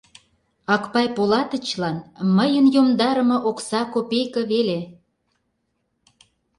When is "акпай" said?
0.75-1.07